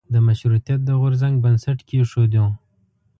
[0.13, 2.45] د مشروطیت د غورځنګ بنسټ کېښودیو.